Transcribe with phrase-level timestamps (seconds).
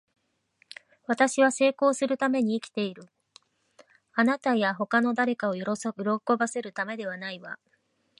[1.05, 3.03] 私は成功するために生きている。
[4.13, 5.61] あなたや他の誰かを喜
[6.39, 7.59] ばせるためではないわ。